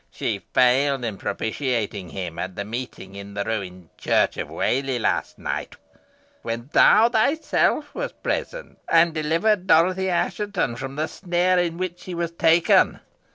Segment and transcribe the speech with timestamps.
[0.09, 5.37] "She failed in propitiating him at the meeting in the ruined church of Whalley last
[5.37, 5.75] night,
[6.41, 12.15] when thou thyself wert present, and deliveredst Dorothy Assheton from the snare in which she
[12.15, 12.99] was taken.